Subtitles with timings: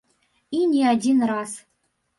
[0.59, 1.57] І не адзін раз.